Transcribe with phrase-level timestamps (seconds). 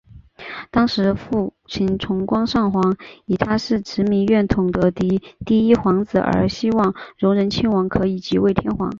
[0.71, 8.89] 当时父亲崇光上皇以他是持明院统的嫡第一皇子而希望荣仁亲王可以即位为天皇。